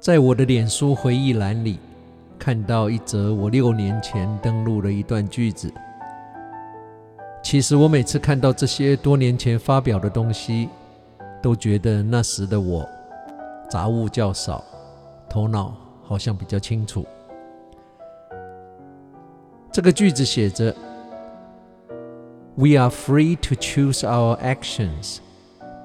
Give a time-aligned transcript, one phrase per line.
[0.00, 1.78] 在我的脸书回忆栏里，
[2.38, 5.70] 看到一则我六年前登录的一段句子。
[7.42, 10.70] 其实我每次看到这些多年前发表的东西，
[11.42, 12.88] 都觉得那时的我
[13.68, 14.64] 杂物较少，
[15.28, 17.06] 头脑好像比较清楚。
[19.70, 20.74] 这个句子写着
[22.54, 25.18] ：“We are free to choose our actions。”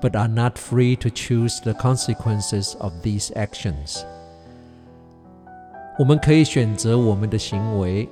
[0.02, 4.04] But are not free to choose the consequences of these actions。
[5.98, 8.08] 我们可以选择我们的行为，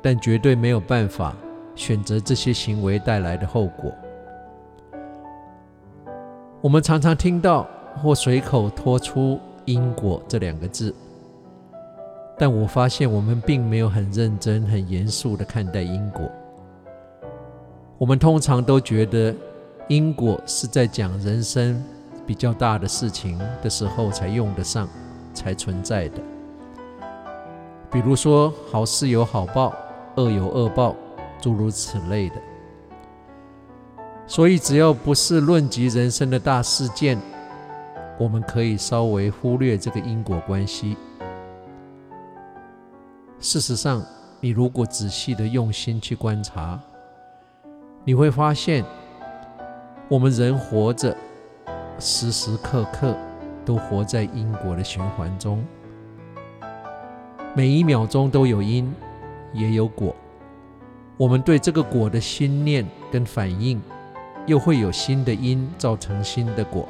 [0.00, 1.34] 但绝对没有办法
[1.74, 3.92] 选择这些行为带来的后果。
[6.60, 10.94] 我们常常听到或随口脱出“因果”这两个字，
[12.38, 16.30] 但我发现我们并没有很认真、很严肃地看待因果。
[17.98, 19.34] 我们通常都觉得。
[19.88, 21.82] 因果是在讲人生
[22.24, 24.88] 比较大的事情的时候才用得上，
[25.34, 26.22] 才存在的。
[27.92, 29.74] 比如说，好事有好报，
[30.16, 30.96] 恶有恶报，
[31.38, 32.36] 诸如此类的。
[34.26, 37.20] 所以，只要不是论及人生的大事件，
[38.18, 40.96] 我们可以稍微忽略这个因果关系。
[43.38, 44.02] 事实上，
[44.40, 46.80] 你如果仔细的用心去观察，
[48.04, 48.84] 你会发现。
[50.08, 51.16] 我们人活着，
[51.98, 53.16] 时时刻刻
[53.64, 55.64] 都活在因果的循环中，
[57.54, 58.90] 每一秒钟都有因，
[59.52, 60.16] 也有果。
[61.18, 63.78] 我们对这个果的心念跟反应，
[64.46, 66.88] 又会有新的因造成新的果，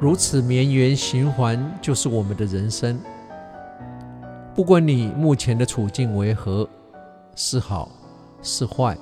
[0.00, 3.00] 如此绵延循环，就是我们的人生。
[4.56, 6.68] 不管你目前的处境为何，
[7.36, 7.88] 是好
[8.42, 8.98] 是坏。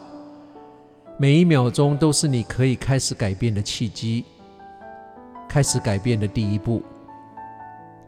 [1.16, 4.26] 每一秒钟都是你可以开始改变的契机，
[5.48, 6.82] 开始改变的第一步。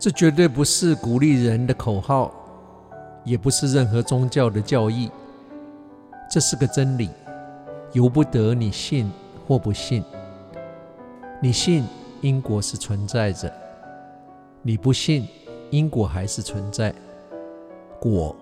[0.04, 2.30] 这绝对不是鼓励人的口号，
[3.24, 5.10] 也不是任何宗教的教义。
[6.30, 7.08] 这是个真理，
[7.94, 9.10] 由不得你信
[9.48, 10.04] 或不信。
[11.40, 11.86] 你信
[12.20, 13.50] 因果是存在着，
[14.60, 15.26] 你不信
[15.70, 16.94] 因果还是存在，
[17.98, 18.36] 果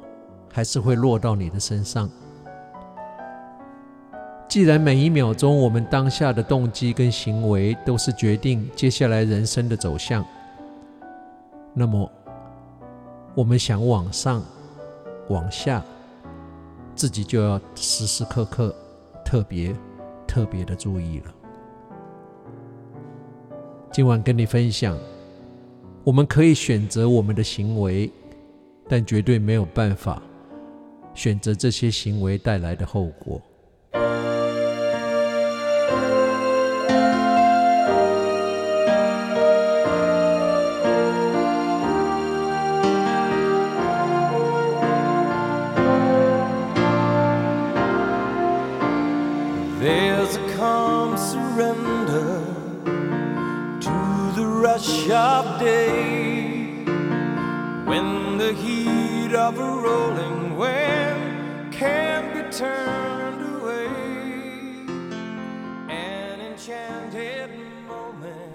[0.52, 2.10] 还是会落到你的身上。
[4.48, 10.26] 既然每一秒钟我们当下的动机跟行为都是决定接下来人生的走向，
[11.75, 12.10] 那么
[13.34, 14.43] 我们想往上、
[15.28, 15.83] 往下，
[16.94, 18.75] 自己就要时时刻刻
[19.25, 19.75] 特别
[20.27, 21.34] 特别的注意了。
[23.91, 24.99] 今晚跟你分享，
[26.05, 28.10] 我们可以选择我们的行为，
[28.89, 30.22] 但绝对没有办法
[31.15, 33.41] 选择这些行为带来的后果。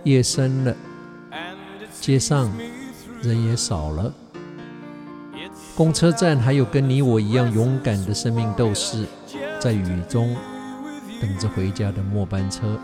[0.04, 0.74] 夜深了，
[2.00, 2.50] 街上
[3.22, 4.14] 人也少了，
[5.76, 9.06] 公车站还有跟你我一样勇敢的生命斗士，
[9.60, 10.34] 在雨中
[11.22, 12.80] 等着回家的末班车。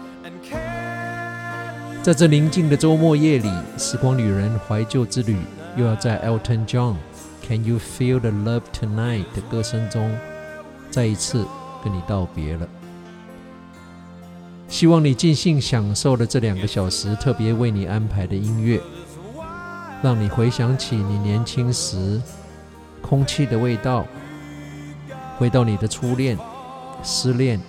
[2.01, 5.37] 在这宁静的周末夜里，时光旅人怀旧之旅
[5.77, 6.95] 又要在 Elton John
[7.47, 10.13] Can You Feel the Love Tonight 的歌声中
[10.91, 11.45] 再一次
[11.83, 12.67] 跟你道别了。
[14.67, 18.81] 希望你尽兴享受了这两个小时特别为你安排的音乐，
[20.01, 22.21] 让你回想起你年轻时
[23.01, 24.05] 空气的味道，
[25.37, 26.37] 回到你的初恋、
[27.01, 27.59] 失恋。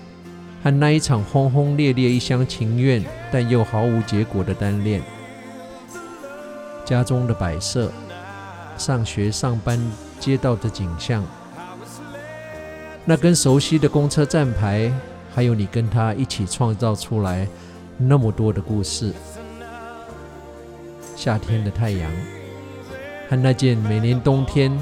[0.64, 5.02] 和那一场轰轰烈烈、一厢情愿但又毫无结果的单恋，
[6.86, 7.92] 家中的摆设，
[8.78, 9.78] 上学上班
[10.18, 11.22] 街道的景象，
[13.04, 14.90] 那根熟悉的公车站牌，
[15.34, 17.46] 还有你跟他一起创造出来
[17.98, 19.12] 那么多的故事，
[21.14, 22.10] 夏天的太阳，
[23.28, 24.74] 和那件每年冬天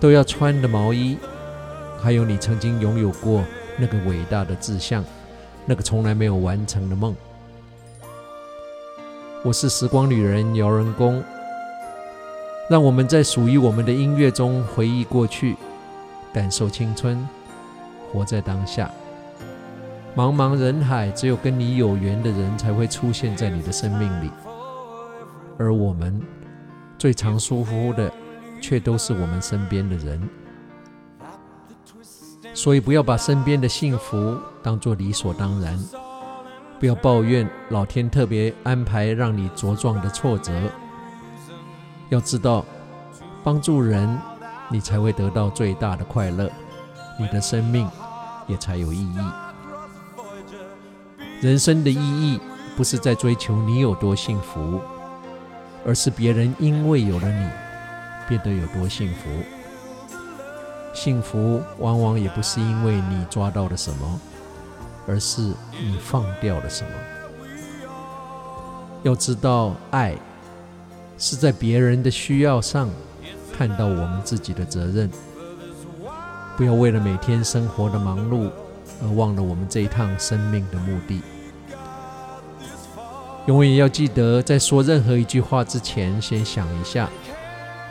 [0.00, 1.18] 都要穿的毛衣，
[2.02, 3.44] 还有你曾经拥有过。
[3.80, 5.02] 那个伟大的志向，
[5.64, 7.16] 那个从来没有完成的梦。
[9.42, 11.22] 我是时光旅人姚仁恭，
[12.68, 15.56] 让我们在属于我们的音乐中回忆过去，
[16.30, 17.26] 感受青春，
[18.12, 18.90] 活在当下。
[20.14, 24.30] 茫茫人海，只有跟你有缘的人才会出现在你的生命里，
[25.56, 26.20] 而我们
[26.98, 28.12] 最常疏忽的，
[28.60, 30.20] 却都是我们身边的人。
[32.54, 35.78] 所以，不要把身边的幸福当作理所当然，
[36.78, 40.52] 不要抱怨老天特别安排让你茁壮的挫折。
[42.08, 42.64] 要知道，
[43.44, 44.18] 帮助人，
[44.68, 46.50] 你才会得到最大的快乐，
[47.18, 47.88] 你的生命
[48.46, 49.18] 也才有意义。
[51.40, 52.40] 人生的意义，
[52.76, 54.80] 不是在追求你有多幸福。
[55.82, 57.48] 而是别人因为有了你，
[58.28, 59.30] 变得有多幸福。
[60.92, 64.20] 幸福往往也不是因为你抓到了什么，
[65.06, 66.90] 而是你放掉了什么。
[69.02, 70.14] 要知道，爱
[71.16, 72.88] 是在别人的需要上
[73.56, 75.10] 看到我们自己的责任。
[76.56, 78.50] 不要为了每天生活的忙碌
[79.02, 81.22] 而忘了我们这一趟生命的目的。
[83.46, 87.08] 永远要记得，在说任何一句话之前，先想一下，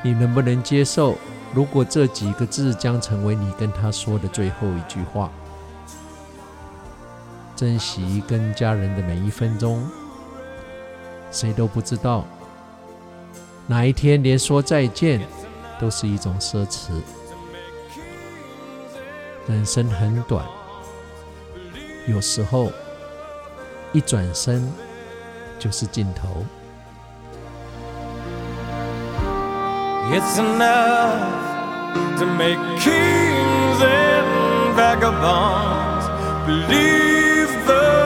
[0.04, 1.18] 你能不能接受？
[1.54, 5.32] 如果这几个字将成为你跟他说的最后一句话，
[7.56, 9.86] 珍惜跟家人的每一分钟，
[11.32, 12.26] 谁都不知道
[13.68, 15.22] 哪一天连说再见
[15.80, 16.92] 都是一种奢侈。
[19.48, 20.46] 人生很短，
[22.08, 22.72] 有时候
[23.92, 24.72] 一转身。
[25.60, 26.46] 就是尽头。
[30.12, 36.08] It's enough to make kings and vagabonds
[36.48, 37.99] believe the